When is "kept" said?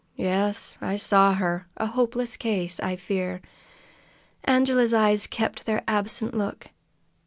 5.27-5.67